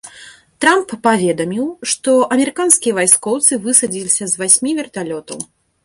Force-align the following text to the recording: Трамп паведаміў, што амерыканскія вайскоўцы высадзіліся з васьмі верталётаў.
Трамп 0.63 0.93
паведаміў, 1.07 1.67
што 1.93 2.11
амерыканскія 2.37 2.97
вайскоўцы 3.03 3.63
высадзіліся 3.67 4.23
з 4.33 4.45
васьмі 4.45 4.71
верталётаў. 4.81 5.39